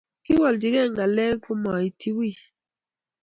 [0.25, 2.35] Kowaljige ngalek komaitin wiy